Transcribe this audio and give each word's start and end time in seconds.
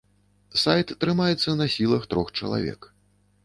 Сайт 0.61 0.93
трымаецца 1.03 1.55
на 1.61 1.69
сілах 1.77 2.11
трох 2.15 2.27
чалавек. 2.41 2.93